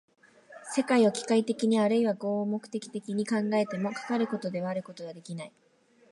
[0.73, 5.51] 世界を機械的にあるいは合目的的に考えても、かかることがあることはできない。